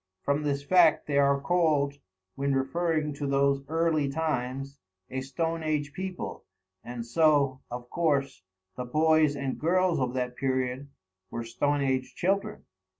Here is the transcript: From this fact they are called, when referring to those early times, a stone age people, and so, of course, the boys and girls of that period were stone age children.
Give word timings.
From 0.23 0.41
this 0.41 0.63
fact 0.63 1.05
they 1.05 1.19
are 1.19 1.39
called, 1.39 1.99
when 2.33 2.55
referring 2.55 3.13
to 3.13 3.27
those 3.27 3.63
early 3.67 4.09
times, 4.09 4.79
a 5.11 5.21
stone 5.21 5.61
age 5.61 5.93
people, 5.93 6.43
and 6.83 7.05
so, 7.05 7.61
of 7.69 7.87
course, 7.91 8.41
the 8.75 8.85
boys 8.85 9.35
and 9.35 9.59
girls 9.59 9.99
of 9.99 10.15
that 10.15 10.35
period 10.37 10.89
were 11.29 11.43
stone 11.43 11.83
age 11.83 12.15
children. 12.15 12.65